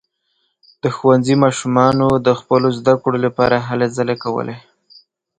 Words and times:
د 0.83 0.85
ښوونځي 0.95 1.35
ماشومانو 1.43 2.07
د 2.27 2.29
خپلو 2.39 2.67
زده 2.79 2.93
کړو 3.01 3.17
لپاره 3.25 3.57
هلې 3.67 3.87
ځلې 3.97 4.15
کولې. 4.23 4.57